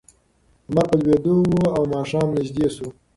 [0.69, 2.87] لمر په لوېدو و او ماښام نږدې شو.